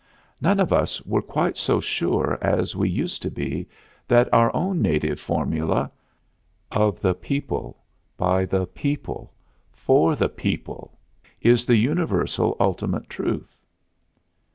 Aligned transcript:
None 0.41 0.59
of 0.59 0.73
us 0.73 0.99
were 1.03 1.21
quite 1.21 1.57
so 1.57 1.79
sure 1.79 2.39
as 2.41 2.75
we 2.75 2.89
used 2.89 3.21
to 3.21 3.29
be 3.29 3.67
that 4.07 4.27
our 4.33 4.73
native 4.73 5.19
formula, 5.19 5.91
"Of 6.71 6.99
the 7.01 7.13
people, 7.13 7.77
by 8.17 8.45
the 8.45 8.65
people, 8.65 9.31
for 9.71 10.15
the 10.15 10.27
people," 10.29 10.97
is 11.39 11.67
the 11.67 11.75
universal 11.77 12.57
ultimate 12.59 13.11
truth. 13.11 13.63